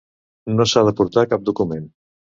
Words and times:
No 0.53 0.65
s'ha 0.71 0.83
d'aportar 0.87 1.27
cap 1.35 1.47
document. 1.51 1.89